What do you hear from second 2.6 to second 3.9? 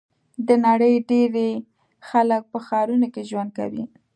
ښارونو کې ژوند کوي.